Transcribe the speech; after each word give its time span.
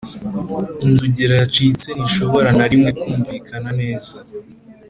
inzogera 0.85 1.33
yacitse 1.41 1.87
ntishobora 1.93 2.49
na 2.57 2.65
rimwe 2.71 2.91
kumvikana 2.99 3.69
neza. 3.81 4.13